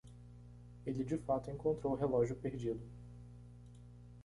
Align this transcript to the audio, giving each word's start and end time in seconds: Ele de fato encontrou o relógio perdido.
Ele 0.83 1.03
de 1.03 1.15
fato 1.15 1.51
encontrou 1.51 1.93
o 1.93 1.95
relógio 1.95 2.35
perdido. 2.35 2.81